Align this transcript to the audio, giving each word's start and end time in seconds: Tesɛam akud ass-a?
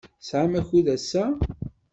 Tesɛam 0.19 0.51
akud 0.59 0.87
ass-a? 0.95 1.23